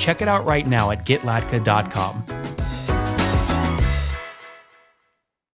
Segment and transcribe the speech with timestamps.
[0.00, 2.39] Check it out right now at getlatka.com.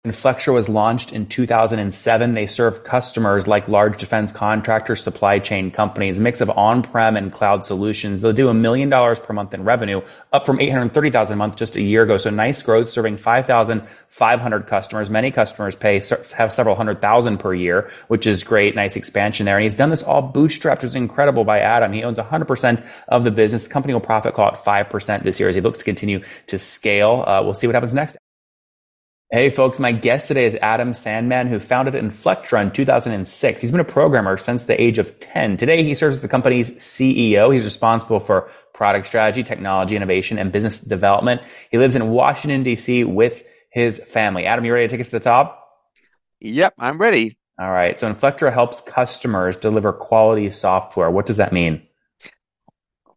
[0.06, 2.34] Inflectra was launched in 2007.
[2.34, 7.64] They serve customers like large defense contractors, supply chain companies, mix of on-prem and cloud
[7.64, 8.20] solutions.
[8.20, 11.76] They'll do a million dollars per month in revenue, up from 830,000 a month just
[11.76, 12.18] a year ago.
[12.18, 15.08] So nice growth, serving 5,500 customers.
[15.08, 16.02] Many customers pay
[16.36, 18.74] have several hundred thousand per year, which is great.
[18.74, 19.56] Nice expansion there.
[19.56, 21.94] And he's done this all bootstrapped, which is incredible by Adam.
[21.94, 23.64] He owns 100% of the business.
[23.64, 26.58] The company will profit call it 5% this year as he looks to continue to
[26.58, 27.24] scale.
[27.26, 28.18] Uh, we'll see what happens next.
[29.34, 33.60] Hey folks, my guest today is Adam Sandman, who founded Inflectra in 2006.
[33.60, 35.56] He's been a programmer since the age of 10.
[35.56, 37.52] Today, he serves as the company's CEO.
[37.52, 41.40] He's responsible for product strategy, technology innovation, and business development.
[41.72, 43.02] He lives in Washington, D.C.
[43.02, 44.46] with his family.
[44.46, 45.68] Adam, you ready to take us to the top?
[46.38, 47.36] Yep, I'm ready.
[47.58, 47.98] All right.
[47.98, 51.10] So Inflectra helps customers deliver quality software.
[51.10, 51.82] What does that mean?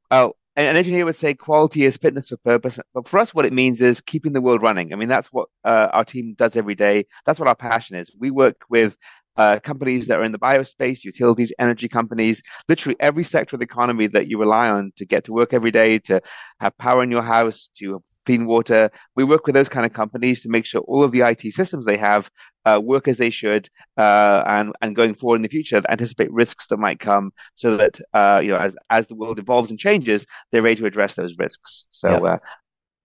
[0.10, 2.80] Oh, an engineer would say quality is fitness for purpose.
[2.94, 4.92] But for us, what it means is keeping the world running.
[4.92, 7.06] I mean, that's what uh, our team does every day.
[7.26, 8.12] That's what our passion is.
[8.20, 8.98] We work with
[9.38, 13.66] uh, companies that are in the biospace, utilities, energy companies, literally every sector of the
[13.66, 16.22] economy that you rely on to get to work every day, to
[16.60, 18.90] have power in your house, to have clean water.
[19.16, 21.86] We work with those kind of companies to make sure all of the IT systems
[21.86, 22.30] they have
[22.66, 26.68] uh, work as they should, uh, and and going forward in the future, anticipate risks
[26.68, 30.26] that might come, so that uh, you know as as the world evolves and changes,
[30.52, 31.86] they're ready to address those risks.
[31.92, 32.26] So.
[32.26, 32.42] Yep.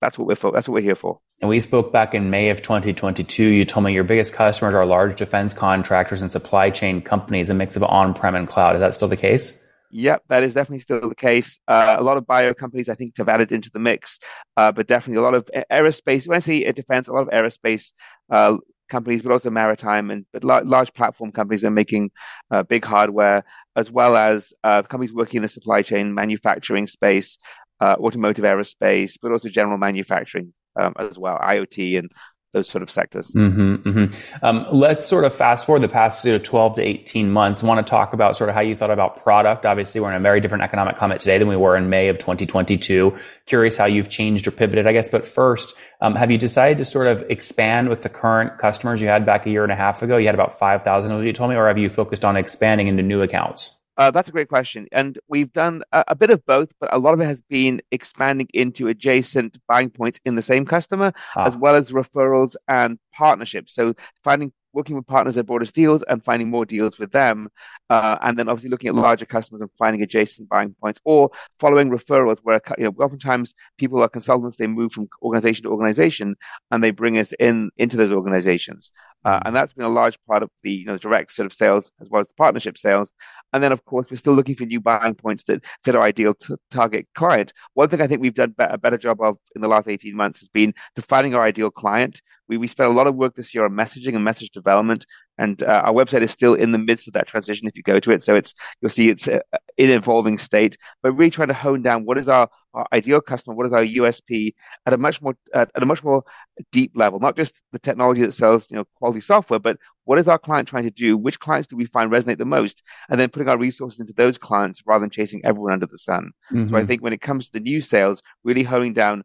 [0.02, 0.50] That's what we're for.
[0.50, 1.20] That's what we're here for.
[1.40, 3.46] And we spoke back in May of 2022.
[3.46, 7.54] You told me your biggest customers are large defense contractors and supply chain companies, a
[7.54, 8.74] mix of on-prem and cloud.
[8.74, 9.64] Is that still the case?
[9.92, 11.60] Yep, that is definitely still the case.
[11.68, 14.18] Uh, a lot of bio companies, I think, have added into the mix,
[14.56, 16.26] uh, but definitely a lot of aerospace.
[16.26, 17.92] When I say defense, a lot of aerospace
[18.30, 18.56] uh,
[18.88, 22.10] companies, but also maritime and but large platform companies are making
[22.50, 23.44] uh, big hardware,
[23.76, 27.38] as well as uh, companies working in the supply chain manufacturing space,
[27.82, 32.12] uh, automotive aerospace, but also general manufacturing um, as well, IoT and
[32.52, 33.32] those sort of sectors.
[33.32, 34.44] Mm-hmm, mm-hmm.
[34.44, 37.64] Um, let's sort of fast forward the past you know, 12 to 18 months.
[37.64, 39.66] I want to talk about sort of how you thought about product.
[39.66, 42.18] Obviously, we're in a very different economic climate today than we were in May of
[42.18, 43.16] 2022.
[43.46, 45.08] Curious how you've changed or pivoted, I guess.
[45.08, 49.08] But first, um, have you decided to sort of expand with the current customers you
[49.08, 50.18] had back a year and a half ago?
[50.18, 53.22] You had about 5,000, you told me, or have you focused on expanding into new
[53.22, 53.74] accounts?
[53.96, 54.86] Uh, that's a great question.
[54.92, 57.82] And we've done a, a, bit of both, but a lot of it has been
[57.90, 61.46] expanding into adjacent buying points in the same customer, ah.
[61.46, 63.74] as well as referrals and partnerships.
[63.74, 63.94] So
[64.24, 67.48] finding working with partners that brought us deals and finding more deals with them.
[67.90, 71.90] Uh, and then obviously looking at larger customers and finding adjacent buying points or following
[71.90, 76.34] referrals where, you know, oftentimes people are consultants, they move from organization to organization
[76.70, 78.92] and they bring us in into those organizations.
[79.24, 79.48] Uh, mm-hmm.
[79.48, 82.08] and that's been a large part of the you know, direct sort of sales as
[82.10, 83.12] well as the partnership sales.
[83.52, 86.34] And then, of course, we're still looking for new buying points that fit our ideal
[86.34, 87.52] t- target client.
[87.74, 90.40] One thing I think we've done a better job of in the last 18 months
[90.40, 92.22] has been defining our ideal client.
[92.48, 95.06] We, we spent a lot of work this year on messaging and message development,
[95.38, 97.66] and uh, our website is still in the midst of that transition.
[97.66, 99.40] If you go to it, so it's you'll see it's uh,
[99.76, 103.56] in evolving state, but really trying to hone down what is our, our ideal customer,
[103.56, 104.54] what is our USP
[104.86, 106.22] at a much more at, at a much more
[106.70, 110.28] deep level, not just the technology that sells you know quality software, but what is
[110.28, 111.16] our client trying to do?
[111.16, 112.82] Which clients do we find resonate the most?
[113.08, 116.32] And then putting our resources into those clients rather than chasing everyone under the sun.
[116.52, 116.68] Mm-hmm.
[116.68, 116.88] So I mm-hmm.
[116.88, 119.22] think when it comes to the new sales, really honing down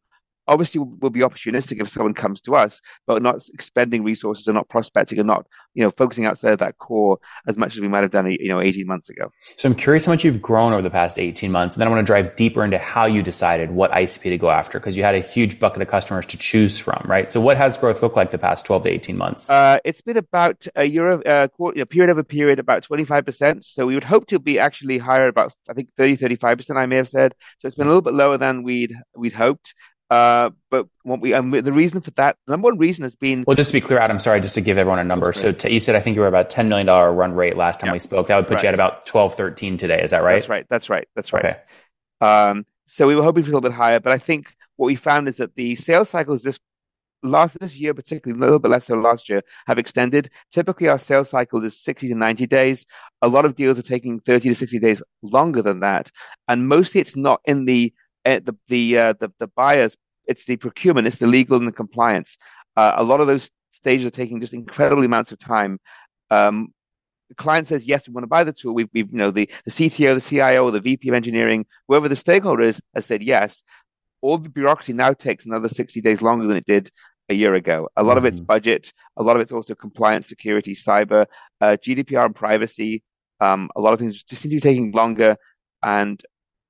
[0.48, 4.70] obviously we'll be opportunistic if someone comes to us, but not expending resources and not
[4.70, 8.02] prospecting and not, you know, focusing outside of that core as much as we might
[8.02, 9.32] have done, you know, 18 months ago.
[9.58, 11.76] So I'm curious how much you've grown over the past 18 months.
[11.76, 14.50] And then I want to drive deeper into how you decided what ICP to go
[14.50, 17.30] after because you had a huge bucket of customers to choose from, right?
[17.30, 19.50] So what has growth looked like the past 12 to 18 months?
[19.50, 23.64] Uh, it's been about a year, of, uh, quarter, a period over period, about 25%.
[23.64, 26.98] So we would hope to be actually higher about, I think 30, 35%, I may
[26.98, 27.34] have said.
[27.60, 29.74] So it's been a little bit lower than we'd, we'd hoped.
[30.10, 33.56] Uh, but what we um, the reason for that number one reason has been well.
[33.56, 34.20] Just to be clear, Adam.
[34.20, 35.34] Sorry, just to give everyone a number.
[35.34, 37.82] So t- you said I think you were about ten million dollar run rate last
[37.82, 38.28] time we spoke.
[38.28, 38.64] That would put right.
[38.64, 40.02] you at about 12, 13 today.
[40.02, 40.36] Is that right?
[40.36, 40.66] That's right.
[40.70, 41.08] That's right.
[41.16, 41.46] That's right.
[41.46, 41.58] Okay.
[42.22, 44.96] Um, so we were hoping for a little bit higher, but I think what we
[44.96, 46.60] found is that the sales cycles this
[47.24, 50.30] last this year, particularly a little bit less so last year, have extended.
[50.52, 52.86] Typically, our sales cycle is 60 to 90 days.
[53.22, 56.12] A lot of deals are taking 30 to 60 days longer than that.
[56.48, 57.94] And mostly it's not in the
[58.36, 59.98] the the, uh, the the buyer's
[60.28, 62.38] it's the procurement, it's the legal and the compliance.
[62.76, 65.80] Uh, a lot of those stages are taking just incredible amounts of time.
[66.30, 66.68] Um,
[67.30, 68.74] the client says yes, we want to buy the tool.
[68.74, 72.16] We've, we've you know the the CTO, the CIO, the VP of engineering, whoever the
[72.16, 73.64] stakeholder is, has said yes.
[74.22, 76.90] All the bureaucracy now takes another sixty days longer than it did
[77.30, 77.90] a year ago.
[77.98, 78.18] A lot mm-hmm.
[78.20, 78.46] of it's mm-hmm.
[78.46, 78.94] budget.
[79.18, 81.26] A lot of it's also compliance, security, cyber,
[81.62, 83.04] uh, GDPR, and privacy.
[83.40, 85.36] Um, a lot of things just seem to be taking longer,
[85.84, 86.22] and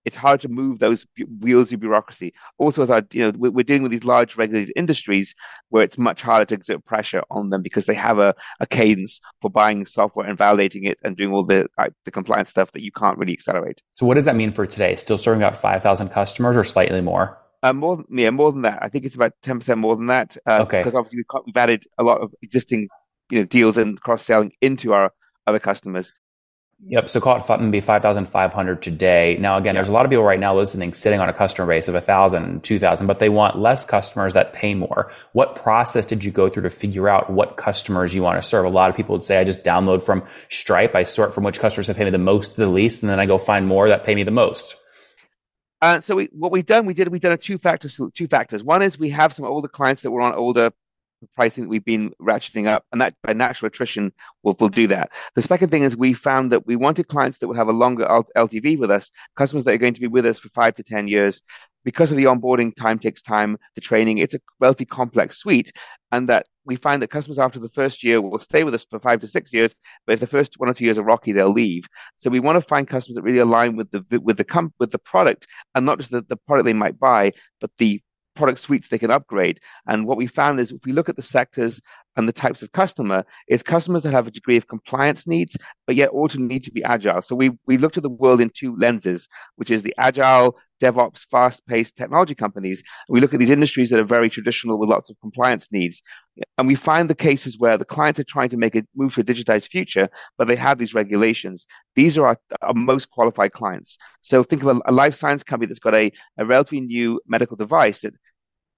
[0.07, 1.05] it's hard to move those
[1.41, 2.33] wheels of bureaucracy.
[2.59, 5.35] Also, as I, you know, we're dealing with these large regulated industries
[5.67, 9.19] where it's much harder to exert pressure on them because they have a, a cadence
[9.41, 11.67] for buying software and validating it and doing all the
[12.05, 13.83] the compliance stuff that you can't really accelerate.
[13.91, 14.95] So, what does that mean for today?
[14.95, 17.37] Still serving about five thousand customers or slightly more?
[17.61, 18.79] Uh, more, yeah, more than that.
[18.81, 20.37] I think it's about ten percent more than that.
[20.47, 20.79] Uh, okay.
[20.79, 22.87] Because obviously we've, we've added a lot of existing,
[23.29, 25.11] you know, deals and cross selling into our
[25.47, 26.13] other customers.
[26.85, 27.09] Yep.
[27.09, 29.35] So call it maybe 5,500 today.
[29.39, 31.87] Now, again, there's a lot of people right now listening, sitting on a customer base
[31.87, 35.11] of 1,000, 2,000, but they want less customers that pay more.
[35.33, 38.65] What process did you go through to figure out what customers you want to serve?
[38.65, 40.93] A lot of people would say, I just download from Stripe.
[40.93, 43.19] I sort from which customers have paid me the most to the least, and then
[43.19, 44.75] I go find more that pay me the most.
[45.81, 48.63] Uh, so we, what we've done, we did, we've done a two factors, two factors.
[48.63, 50.71] One is we have some older clients that were on older
[51.35, 54.11] pricing that we've been ratcheting up, and that by natural attrition
[54.43, 55.11] will will do that.
[55.35, 58.05] The second thing is we found that we wanted clients that would have a longer
[58.35, 61.07] LTV with us, customers that are going to be with us for five to ten
[61.07, 61.41] years.
[61.83, 65.71] Because of the onboarding time takes time, the training, it's a relatively complex suite,
[66.11, 68.99] and that we find that customers after the first year will stay with us for
[68.99, 69.73] five to six years,
[70.05, 71.85] but if the first one or two years are rocky, they'll leave.
[72.17, 74.91] So we want to find customers that really align with the with the com- with
[74.91, 77.31] the product, and not just the, the product they might buy,
[77.61, 78.01] but the
[78.37, 79.59] product suites they can upgrade.
[79.89, 81.81] And what we found is if we look at the sectors
[82.15, 85.55] and the types of customer, it's customers that have a degree of compliance needs,
[85.85, 87.21] but yet also need to be agile.
[87.21, 91.25] So we we looked at the world in two lenses, which is the agile, DevOps,
[91.31, 92.83] fast-paced technology companies.
[93.09, 96.01] We look at these industries that are very traditional with lots of compliance needs.
[96.57, 99.21] And we find the cases where the clients are trying to make a move to
[99.21, 100.07] a digitized future,
[100.37, 101.65] but they have these regulations.
[101.95, 103.97] These are our, our most qualified clients.
[104.21, 107.57] So think of a, a life science company that's got a, a relatively new medical
[107.57, 108.13] device that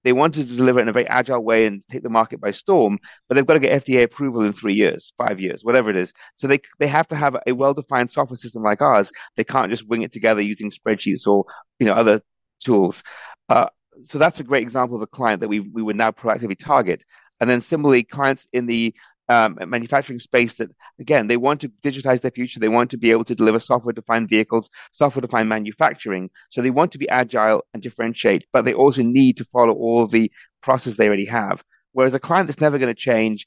[0.04, 2.50] they wanted to deliver it in a very agile way and take the market by
[2.50, 2.98] storm,
[3.28, 6.12] but they've got to get FDA approval in three years, five years, whatever it is.
[6.36, 9.12] So they they have to have a well-defined software system like ours.
[9.36, 11.44] They can't just wing it together using spreadsheets or
[11.78, 12.20] you know other
[12.64, 13.02] tools.
[13.48, 13.66] Uh,
[14.02, 17.04] so that's a great example of a client that we we would now proactively target.
[17.40, 18.94] And then similarly, clients in the
[19.30, 22.58] um, manufacturing space that, again, they want to digitize their future.
[22.58, 26.30] They want to be able to deliver software defined vehicles, software defined manufacturing.
[26.50, 30.08] So they want to be agile and differentiate, but they also need to follow all
[30.08, 30.32] the
[30.62, 31.62] process they already have.
[31.92, 33.46] Whereas a client that's never going to change,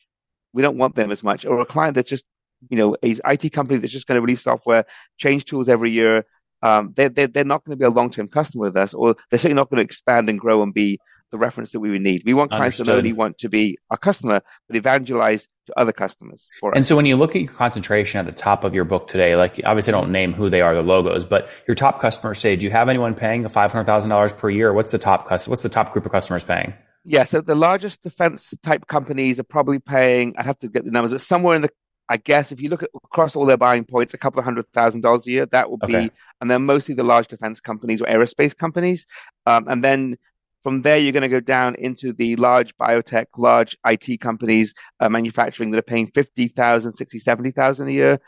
[0.53, 1.45] we don't want them as much.
[1.45, 2.25] Or a client that's just,
[2.69, 4.85] you know, a IT company that's just going to release software,
[5.17, 6.25] change tools every year.
[6.63, 9.15] Um, they're, they're, they're not going to be a long term customer with us, or
[9.29, 10.97] they're certainly not going to expand and grow and be
[11.33, 12.21] the reference that we would need.
[12.25, 12.85] We want clients Understood.
[12.85, 16.81] that not only want to be our customer, but evangelize to other customers for and
[16.81, 16.87] us.
[16.87, 19.59] so when you look at your concentration at the top of your book today, like
[19.65, 22.65] obviously I don't name who they are, the logos, but your top customers say, do
[22.65, 24.71] you have anyone paying the $500,000 per year?
[24.73, 25.51] What's the top customer?
[25.51, 26.75] What's the top group of customers paying?
[27.03, 30.91] Yeah, so the largest defense type companies are probably paying, I have to get the
[30.91, 31.69] numbers, it's somewhere in the
[32.09, 34.67] I guess if you look at across all their buying points, a couple of hundred
[34.71, 36.07] thousand dollars a year, that would okay.
[36.07, 36.11] be,
[36.41, 39.05] and they're mostly the large defense companies or aerospace companies.
[39.45, 40.17] Um, and then
[40.63, 45.09] from there, you're going to go down into the large biotech, large IT companies, uh,
[45.09, 48.19] manufacturing that are paying 50,000, 60, 70,000 a year.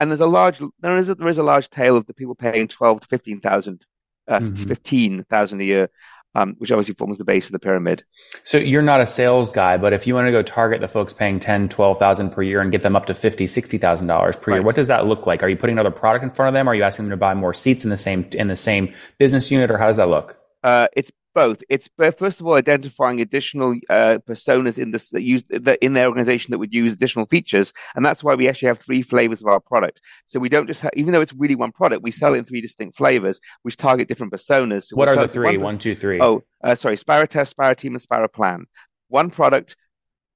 [0.00, 2.34] And there's a large, there is a, there is a large tail of the people
[2.34, 3.86] paying 12 to 15,000,
[4.26, 4.54] uh, mm-hmm.
[4.54, 5.88] 15,000 a year.
[6.36, 8.02] Um, which obviously forms the base of the pyramid.
[8.42, 11.12] So you're not a sales guy, but if you want to go target the folks
[11.12, 14.56] paying 10, 12,000 per year and get them up to 50, 60,000 dollars per right.
[14.56, 15.44] year, what does that look like?
[15.44, 16.66] Are you putting another product in front of them?
[16.66, 19.48] Are you asking them to buy more seats in the same, in the same business
[19.50, 20.36] unit or how does that look?
[20.64, 21.62] Uh, it's both.
[21.68, 26.06] It's first of all identifying additional uh, personas in this that use that in their
[26.06, 29.48] organization that would use additional features, and that's why we actually have three flavors of
[29.48, 30.00] our product.
[30.26, 32.44] So we don't just have, even though it's really one product, we sell it in
[32.44, 34.84] three distinct flavors, which target different personas.
[34.84, 35.56] So what are the three?
[35.56, 36.20] One, one, two, three.
[36.20, 38.64] Oh, uh, sorry, SpiraTest, Sparrow Team, and SpiraPlan.
[39.08, 39.76] One product.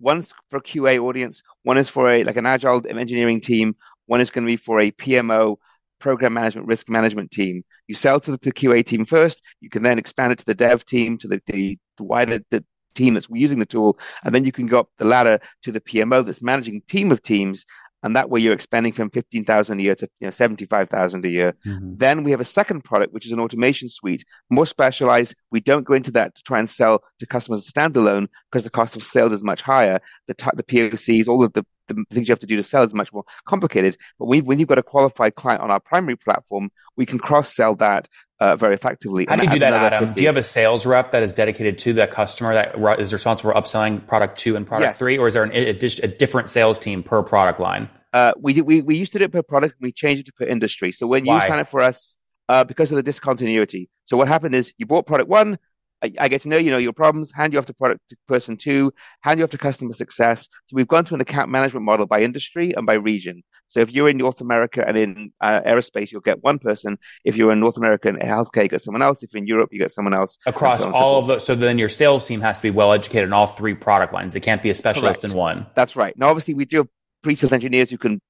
[0.01, 1.43] One's for QA audience.
[1.65, 3.75] One is for a like an agile engineering team.
[4.07, 5.57] One is going to be for a PMO
[5.99, 7.65] program management, risk management team.
[7.87, 9.43] You sell to the to QA team first.
[9.61, 12.65] You can then expand it to the dev team, to the, the, the wider the
[12.95, 15.81] team that's using the tool, and then you can go up the ladder to the
[15.81, 17.65] PMO that's managing team of teams.
[18.05, 21.25] And that way, you're expanding from fifteen thousand a year to you know, seventy-five thousand
[21.25, 21.57] a year.
[21.67, 21.97] Mm-hmm.
[21.97, 25.35] Then we have a second product, which is an automation suite, more specialized.
[25.51, 28.95] We don't go into that to try and sell to customers standalone because the cost
[28.95, 29.99] of sales is much higher.
[30.29, 32.83] The t- the POCs, all of the the things you have to do to sell
[32.83, 33.97] is much more complicated.
[34.19, 37.55] But when, when you've got a qualified client on our primary platform, we can cross
[37.55, 38.09] sell that
[38.41, 39.27] uh, very effectively.
[39.29, 40.07] How do you do that, Adam?
[40.07, 40.15] 50.
[40.15, 43.53] Do you have a sales rep that is dedicated to that customer that is responsible
[43.53, 44.99] for upselling product two and product yes.
[44.99, 47.89] three, or is there an, a, a, different sales team per product line?
[48.13, 49.75] Uh, we, did, we we used to do it per product.
[49.81, 50.93] We changed it to per industry.
[50.93, 51.37] So when Why?
[51.37, 52.17] you sign up for us,
[52.49, 53.91] uh, because of the discontinuity.
[54.05, 55.59] So what happened is you bought product one,
[56.03, 58.17] I, I, get to know you know your problems, hand you off to product to
[58.27, 60.49] person two, hand you off to customer success.
[60.67, 63.43] So we've gone to an account management model by industry and by region.
[63.69, 66.99] So if you're in North America and in uh, aerospace, you'll get one person.
[67.25, 69.23] If you're in North America and healthcare, you get someone else.
[69.23, 70.39] If you're in Europe, you get someone else.
[70.47, 71.47] Across so all so of those.
[71.47, 74.35] So then your sales team has to be well educated in all three product lines.
[74.35, 75.33] They can't be a specialist Correct.
[75.33, 75.67] in one.
[75.75, 76.17] That's right.
[76.17, 76.89] Now, obviously, we do have
[77.23, 78.21] pre-sales engineers who can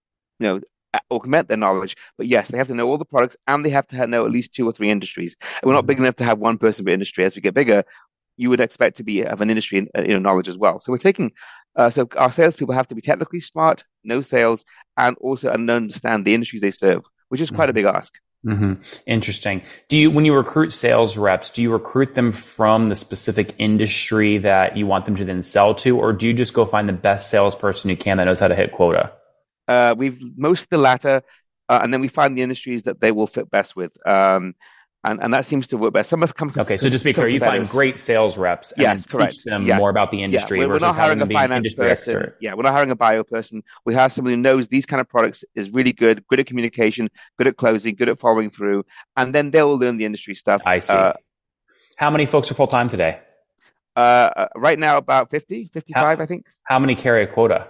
[0.40, 0.60] you know
[1.10, 1.96] augment their knowledge.
[2.16, 4.32] But yes, they have to know all the products and they have to know at
[4.32, 5.36] least two or three industries.
[5.40, 7.24] And we're not big enough to have one person per industry.
[7.24, 7.84] As we get bigger,
[8.36, 10.80] you would expect to be of an industry you know, knowledge as well.
[10.80, 11.32] So we're taking,
[11.76, 14.64] uh, so our salespeople have to be technically smart, know sales,
[14.96, 17.70] and also understand the industries they serve, which is quite mm-hmm.
[17.70, 18.18] a big ask.
[18.46, 18.74] Mm-hmm.
[19.06, 19.62] Interesting.
[19.88, 24.38] Do you, when you recruit sales reps, do you recruit them from the specific industry
[24.38, 26.92] that you want them to then sell to, or do you just go find the
[26.92, 29.12] best salesperson you can that knows how to hit quota?
[29.68, 31.22] Uh, we've most the latter,
[31.68, 33.94] uh, and then we find the industries that they will fit best with.
[34.06, 34.54] Um,
[35.04, 36.10] and, and that seems to work best.
[36.10, 36.52] Some have come.
[36.56, 39.34] Okay, so just be clear, you find great sales reps and yes, correct.
[39.34, 39.78] teach them yes.
[39.78, 40.58] more about the industry.
[40.58, 42.16] Yeah, we're, we're not hiring a finance person.
[42.16, 42.36] Expert.
[42.40, 43.62] Yeah, we're not hiring a bio person.
[43.84, 47.08] We hire somebody who knows these kind of products is really good, good at communication,
[47.36, 48.84] good at closing, good at following through,
[49.16, 50.62] and then they will learn the industry stuff.
[50.66, 50.92] I see.
[50.92, 51.12] Uh,
[51.96, 53.20] How many folks are full time today?
[53.94, 56.46] Uh, uh, right now, about 50, 55, how, I think.
[56.64, 57.68] How many carry a quota?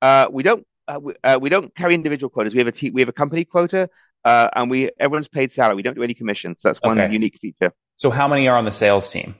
[0.00, 2.54] Uh, we don't uh, we, uh, we, don't carry individual quotas.
[2.54, 3.88] We have a te- we have a company quota,
[4.24, 5.76] uh, and we everyone's paid salary.
[5.76, 6.62] We don't do any commissions.
[6.62, 7.12] So that's one okay.
[7.12, 7.72] unique feature.
[7.96, 9.34] So how many are on the sales team?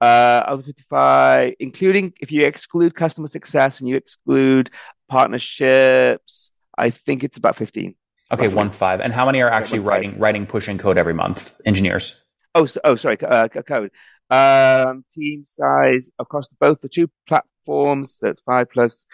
[0.00, 4.68] Uh, of the 55, including if you exclude customer success and you exclude
[5.08, 7.94] partnerships, I think it's about 15.
[8.32, 8.56] Okay, roughly.
[8.56, 9.00] one five.
[9.00, 11.54] And how many are actually yeah, writing writing pushing code every month?
[11.66, 12.20] Engineers.
[12.54, 13.90] Oh, so, oh, sorry, uh, code.
[14.30, 18.16] Um, team size across both the two platforms.
[18.18, 19.04] So it's five plus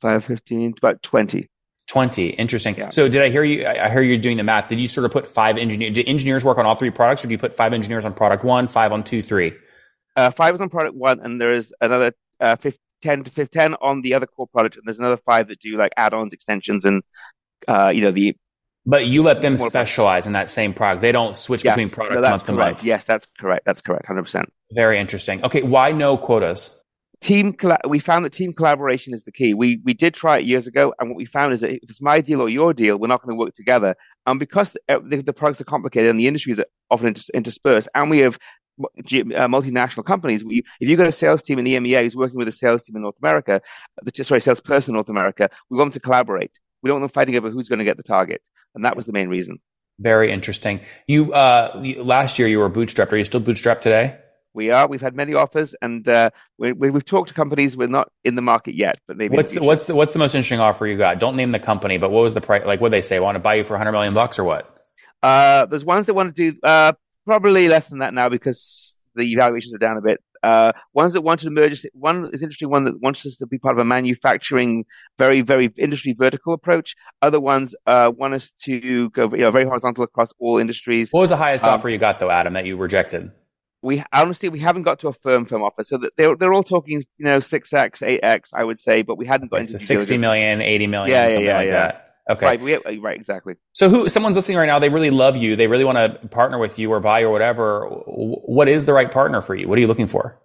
[0.00, 1.48] five, 15, about 20.
[1.88, 2.28] 20.
[2.30, 2.76] Interesting.
[2.76, 2.90] Yeah.
[2.90, 3.66] So did I hear you?
[3.66, 4.68] I hear you're doing the math.
[4.68, 5.94] Did you sort of put five engineers?
[5.94, 8.44] Did engineers work on all three products or do you put five engineers on product
[8.44, 9.54] one, five on two, three?
[10.14, 13.60] Uh, five is on product one and there is another uh, 15, 10 to 15,
[13.60, 14.76] 10 on the other core product.
[14.76, 17.02] And there's another five that do like add-ons, extensions, and,
[17.66, 18.36] uh, you know, the
[18.86, 20.26] but you let them specialize products.
[20.26, 21.02] in that same product.
[21.02, 21.76] They don't switch yes.
[21.76, 22.46] between products no, month correct.
[22.46, 22.84] to month.
[22.84, 23.66] Yes, that's correct.
[23.66, 24.06] That's correct.
[24.06, 24.46] 100%.
[24.72, 25.44] Very interesting.
[25.44, 25.62] Okay.
[25.62, 26.82] Why no quotas?
[27.20, 27.52] Team
[27.88, 29.54] we found that team collaboration is the key.
[29.54, 32.02] We we did try it years ago and what we found is that if it's
[32.02, 33.96] my deal or your deal we're not going to work together.
[34.26, 38.10] And because the, the, the products are complicated and the industries are often interspersed and
[38.10, 38.38] we have
[38.80, 42.52] uh, multinational companies if you've got a sales team in EMEA who's working with a
[42.52, 43.60] sales team in North America
[44.02, 46.60] the, sorry salesperson in North America we want them to collaborate.
[46.82, 48.42] We don't want them fighting over who's going to get the target
[48.76, 49.58] and that was the main reason.
[49.98, 50.80] Very interesting.
[51.08, 54.16] You uh last year you were bootstrapped are you still bootstrapped today
[54.54, 54.86] we are.
[54.86, 57.76] We've had many offers, and uh, we, we, have talked to companies.
[57.76, 59.36] We're not in the market yet, but maybe.
[59.36, 61.18] What's what's the, what's the most interesting offer you got?
[61.18, 62.64] Don't name the company, but what was the price?
[62.66, 63.20] Like, what they say?
[63.20, 64.80] Want to buy you for 100 million bucks or what?
[65.22, 66.92] Uh, there's ones that want to do uh,
[67.24, 70.20] probably less than that now because the valuations are down a bit.
[70.42, 71.84] Uh, ones that wanted to merge.
[71.92, 72.70] One is interesting.
[72.70, 74.84] One that wants us to be part of a manufacturing,
[75.18, 76.94] very very industry vertical approach.
[77.22, 81.10] Other ones uh, want us to go you know, very horizontal across all industries.
[81.10, 83.32] What was the highest um, offer you got though, Adam, that you rejected?
[83.82, 85.84] We honestly we haven't got to a firm firm offer.
[85.84, 89.26] So that they're, they're all talking you know 6x 8x i would say but we
[89.26, 91.72] hadn't got it's into 60 million 80 million yeah, yeah, yeah, like yeah.
[91.72, 92.04] that.
[92.30, 92.44] Okay.
[92.44, 93.54] Right, we, right exactly.
[93.72, 96.58] So who someone's listening right now they really love you they really want to partner
[96.58, 99.68] with you or buy or whatever what is the right partner for you?
[99.68, 100.38] What are you looking for?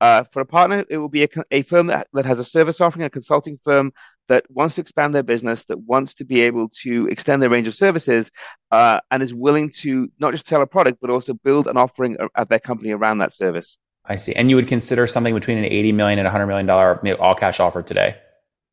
[0.00, 2.80] Uh, for a partner, it will be a, a firm that, that has a service
[2.80, 3.92] offering, a consulting firm
[4.28, 7.68] that wants to expand their business, that wants to be able to extend their range
[7.68, 8.30] of services,
[8.70, 12.16] uh, and is willing to not just sell a product, but also build an offering
[12.34, 13.78] at their company around that service.
[14.06, 14.34] I see.
[14.34, 17.60] And you would consider something between an 80 million and 100 million dollar all cash
[17.60, 18.16] offer today?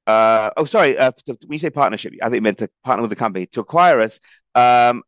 [0.08, 0.98] Uh, oh, sorry.
[0.98, 3.62] Uh, when you say partnership, I think you meant to partner with the company to
[3.62, 4.20] acquire us.
[4.56, 5.04] Um,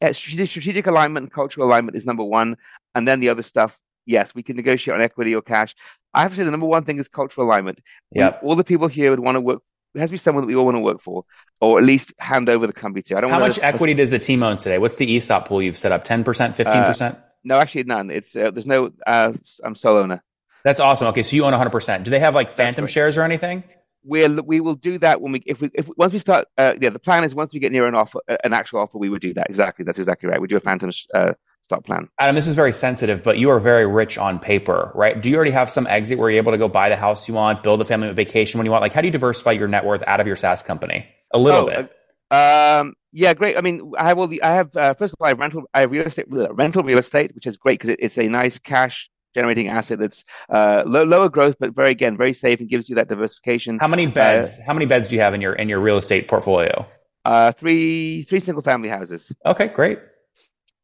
[0.00, 2.56] strategic, strategic alignment and cultural alignment is number one,
[2.94, 5.74] and then the other stuff yes, we can negotiate on equity or cash.
[6.12, 7.80] I have to say the number one thing is cultural alignment.
[8.12, 8.38] Yeah.
[8.42, 9.62] All the people here would want to work.
[9.94, 11.24] It has to be someone that we all want to work for,
[11.60, 13.16] or at least hand over the company to.
[13.16, 13.30] I don't.
[13.30, 14.78] How much equity does the team own today?
[14.78, 16.04] What's the ESOP pool you've set up?
[16.04, 17.16] Ten percent, fifteen percent?
[17.16, 18.10] Uh, no, actually none.
[18.10, 18.92] It's uh, there's no.
[19.06, 19.32] Uh,
[19.64, 20.22] I'm sole owner.
[20.62, 21.06] That's awesome.
[21.08, 21.70] Okay, so you own 100.
[21.70, 23.64] percent Do they have like phantom shares or anything?
[24.02, 26.48] we'll we will do that when we if we if once we start.
[26.56, 28.98] Uh, yeah, the plan is once we get near an offer, uh, an actual offer,
[28.98, 29.48] we would do that.
[29.48, 30.40] Exactly, that's exactly right.
[30.40, 31.32] We do a phantom uh,
[31.70, 32.08] stock plan.
[32.18, 35.20] Adam, this is very sensitive, but you are very rich on paper, right?
[35.20, 37.34] Do you already have some exit where you're able to go buy the house you
[37.34, 38.82] want, build a family vacation when you want?
[38.82, 41.06] Like, how do you diversify your net worth out of your SaaS company?
[41.32, 41.92] A little oh, bit.
[42.36, 43.56] Um, yeah, great.
[43.56, 44.42] I mean, I have all the.
[44.42, 45.62] I have uh, first of all, I have rental.
[45.72, 48.58] I have real estate, rental real estate, which is great because it, it's a nice
[48.58, 52.88] cash generating asset that's uh, low, lower growth, but very again very safe and gives
[52.88, 53.78] you that diversification.
[53.78, 54.58] How many beds?
[54.58, 56.86] Uh, how many beds do you have in your in your real estate portfolio?
[57.24, 59.32] Uh, three three single family houses.
[59.44, 59.98] Okay, great.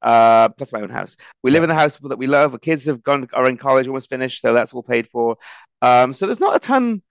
[0.03, 1.17] Uh, plus my own house.
[1.43, 2.53] We live in the house that we love.
[2.53, 5.37] The kids have gone are in college, almost finished, so that's all paid for.
[5.83, 7.03] Um, so there's not a ton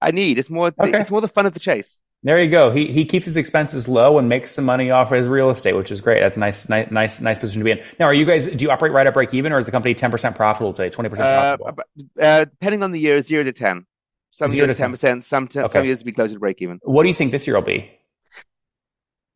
[0.00, 0.38] I need.
[0.38, 0.98] It's more okay.
[0.98, 1.98] it's more the fun of the chase.
[2.24, 2.70] There you go.
[2.70, 5.90] He he keeps his expenses low and makes some money off his real estate, which
[5.90, 6.20] is great.
[6.20, 7.82] That's a nice, nice, nice, nice position to be in.
[7.98, 8.46] Now, are you guys?
[8.46, 10.88] Do you operate right at break even, or is the company ten percent profitable today?
[10.88, 11.72] Twenty percent uh.
[12.18, 13.84] Uh, depending on the year, zero to ten.
[14.30, 15.22] Some zero years ten percent.
[15.22, 15.68] Some t- okay.
[15.68, 16.80] some years will be closer to break even.
[16.82, 17.90] What do you think this year will be?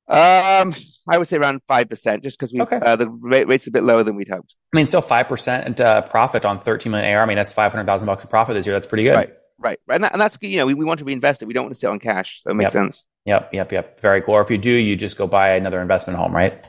[0.08, 0.74] Um,
[1.06, 2.80] I would say around five percent, just because we okay.
[2.82, 4.54] uh, the rate, rate's a bit lower than we'd hoped.
[4.72, 7.22] I mean, still five percent uh, profit on thirteen million AR.
[7.22, 8.74] I mean, that's five hundred thousand bucks of profit this year.
[8.74, 9.14] That's pretty good.
[9.14, 9.34] Right.
[9.60, 11.46] Right, right, and, that, and, that's you know we, we want to reinvest it.
[11.46, 12.84] We don't want to sit on cash, so it makes yep.
[12.84, 13.06] sense.
[13.24, 14.00] Yep, yep, yep.
[14.00, 14.34] Very cool.
[14.34, 16.64] Or if you do, you just go buy another investment home, right?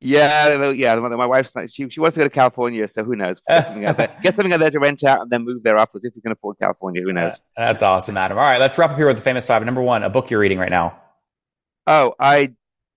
[0.00, 0.96] Yeah, yeah.
[0.96, 3.40] My wife's like, she she wants to go to California, so who knows?
[3.48, 5.78] Get something out there, get something out there to rent out, and then move there
[5.78, 7.02] upwards if you can afford California.
[7.02, 7.40] Who knows?
[7.56, 8.36] that's awesome, Adam.
[8.36, 9.64] All right, let's wrap up here with the famous five.
[9.64, 11.00] Number one, a book you're reading right now.
[11.86, 12.54] Oh, I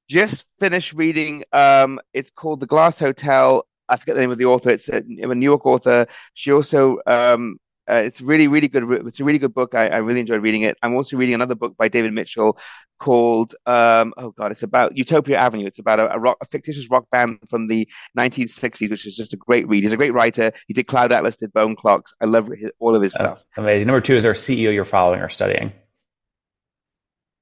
[0.07, 1.43] just finished reading.
[1.53, 3.65] Um, it's called The Glass Hotel.
[3.87, 4.69] I forget the name of the author.
[4.69, 6.07] It's a, a New York author.
[6.33, 7.57] She also um,
[7.89, 8.83] uh, it's really, really good.
[9.07, 9.73] It's a really good book.
[9.73, 10.77] I, I, really enjoyed reading it.
[10.83, 12.57] I'm also reading another book by David Mitchell
[12.99, 15.65] called um, oh god, it's about Utopia Avenue.
[15.65, 19.33] It's about a, a, rock, a fictitious rock band from the 1960s, which is just
[19.33, 19.81] a great read.
[19.81, 20.51] He's a great writer.
[20.67, 22.13] He did Cloud Atlas, did Bone Clocks.
[22.21, 23.45] I love his, all of his uh, stuff.
[23.57, 23.87] amazing.
[23.87, 25.73] Number two is our CEO you're following or studying.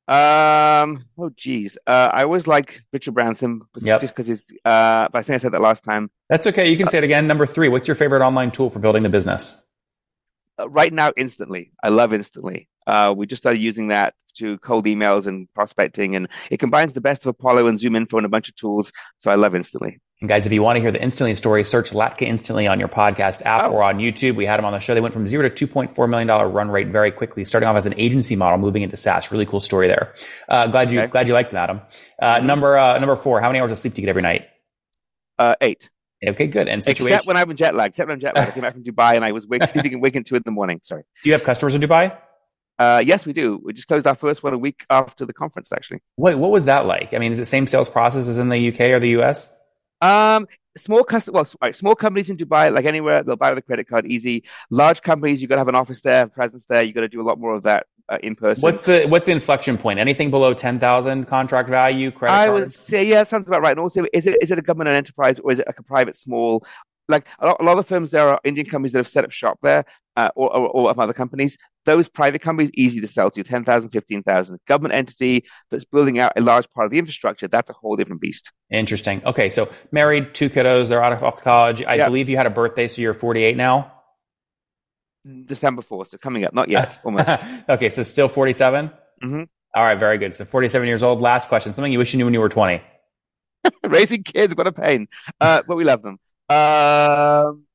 [0.07, 1.03] Um.
[1.17, 1.77] Oh, geez.
[1.85, 3.99] Uh, I always like Richard Branson, yep.
[3.99, 4.51] just because he's.
[4.63, 6.09] Uh, but I think I said that last time.
[6.29, 6.69] That's okay.
[6.69, 7.27] You can uh, say it again.
[7.27, 7.67] Number three.
[7.67, 9.67] What's your favorite online tool for building the business?
[10.59, 11.71] Uh, right now, instantly.
[11.83, 12.69] I love instantly.
[12.87, 17.01] Uh, we just started using that to cold emails and prospecting, and it combines the
[17.01, 18.93] best of Apollo and Zoom Info and a bunch of tools.
[19.17, 19.99] So I love instantly.
[20.19, 22.87] And guys, if you want to hear the Instantly story, search Latka Instantly on your
[22.87, 23.73] podcast app oh.
[23.73, 24.35] or on YouTube.
[24.35, 24.95] We had them on the show.
[24.95, 27.93] They went from zero to $2.4 million run rate very quickly, starting off as an
[27.97, 29.31] agency model, moving into SaaS.
[29.31, 30.15] Really cool story there.
[30.49, 31.11] Uh, glad you, okay.
[31.11, 31.81] glad you liked them, Adam.
[32.19, 32.47] Uh, mm-hmm.
[32.47, 34.47] number, uh, number four, how many hours of sleep do you get every night?
[35.37, 35.91] Uh, eight.
[36.25, 36.67] Okay, good.
[36.67, 37.91] And situation- except when I'm jet lagged.
[37.91, 38.49] Except when I'm jet lagged.
[38.49, 40.51] I came back from Dubai and I was wake, sleeping and waking two in the
[40.51, 40.79] morning.
[40.81, 41.03] Sorry.
[41.21, 42.17] Do you have customers in Dubai?
[42.79, 43.61] Uh, yes, we do.
[43.63, 46.01] We just closed our first one a week after the conference, actually.
[46.15, 47.13] Wait, what was that like?
[47.13, 49.53] I mean, is it the same sales process as in the UK or the US?
[50.01, 53.61] Um, small custom, well, right, small companies in Dubai, like anywhere, they'll buy with a
[53.61, 54.43] credit card easy.
[54.69, 56.83] Large companies, you've got to have an office there, presence there.
[56.83, 58.61] You've got to do a lot more of that uh, in person.
[58.61, 59.99] What's the what's the inflection point?
[59.99, 62.11] Anything below ten thousand contract value?
[62.11, 63.71] Credit I would say yeah, sounds about right.
[63.71, 65.83] And also, is it is it a government and enterprise or is it like a
[65.83, 66.65] private small?
[67.07, 69.31] Like a lot, a lot of firms, there are Indian companies that have set up
[69.31, 69.85] shop there,
[70.17, 71.57] uh, or, or, or other companies.
[71.85, 74.59] Those private companies easy to sell to 10,000, 15,000.
[74.67, 78.21] Government entity that's building out a large part of the infrastructure, that's a whole different
[78.21, 78.51] beast.
[78.71, 79.23] Interesting.
[79.25, 81.83] Okay, so married, two kiddos, they're out of off to college.
[81.83, 82.07] I yep.
[82.07, 83.93] believe you had a birthday, so you're 48 now.
[85.45, 87.29] December 4th, so coming up, not yet, almost.
[87.69, 88.91] okay, so still 47?
[89.23, 89.43] Mm-hmm.
[89.75, 90.35] All right, very good.
[90.35, 91.21] So 47 years old.
[91.21, 91.73] Last question.
[91.73, 92.81] Something you wish you knew when you were 20.
[93.83, 95.07] Raising kids, what a pain.
[95.39, 96.17] Uh, but we love them.
[96.49, 97.65] Um,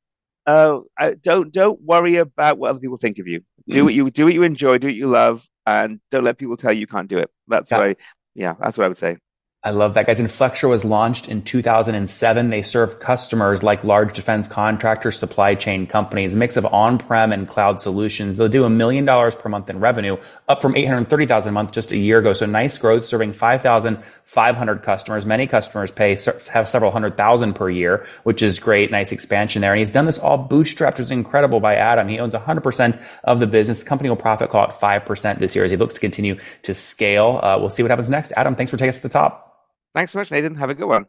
[0.46, 0.80] uh,
[1.20, 3.42] don't don't worry about what other people think of you.
[3.68, 3.84] Do mm.
[3.84, 6.72] what you do what you enjoy, do what you love, and don't let people tell
[6.72, 7.30] you you can't do it.
[7.48, 7.78] That's yeah.
[7.78, 7.96] why,
[8.34, 9.18] yeah, that's what I would say.
[9.64, 10.18] I love that, guys.
[10.18, 12.50] Inflectra was launched in 2007.
[12.50, 17.46] They serve customers like large defense contractors, supply chain companies, a mix of on-prem and
[17.46, 18.36] cloud solutions.
[18.36, 20.16] They'll do a million dollars per month in revenue,
[20.48, 22.32] up from 830,000 a month just a year ago.
[22.32, 25.24] So nice growth, serving 5,500 customers.
[25.24, 26.18] Many customers pay
[26.52, 28.90] have several hundred thousand per year, which is great.
[28.90, 29.72] Nice expansion there.
[29.72, 32.08] And he's done this all bootstrapped, which is incredible by Adam.
[32.08, 33.78] He owns 100% of the business.
[33.78, 36.74] The company will profit call it 5% this year as he looks to continue to
[36.74, 37.38] scale.
[37.40, 38.32] Uh, we'll see what happens next.
[38.36, 39.50] Adam, thanks for taking us to the top.
[39.94, 40.54] Thanks so much, Nathan.
[40.56, 41.06] Have a good one.